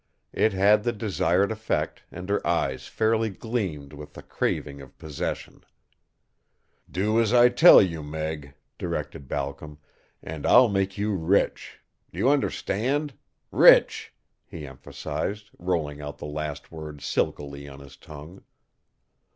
[0.33, 5.63] It had the desired effect and her eyes fairly gleamed with the craving of possession.
[6.89, 9.77] "Do as I tell you, Meg," directed Balcom,
[10.23, 11.81] "and I'll make you rich.
[12.11, 13.13] Do you understand?
[13.51, 14.11] Rich!"
[14.47, 18.43] he emphasized, rolling out the last word silkily on his tongue.